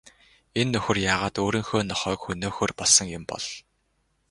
[0.59, 3.45] Энэ нөхөр яагаад өөрийнхөө нохойг хөнөөхөөр болсон юм бол?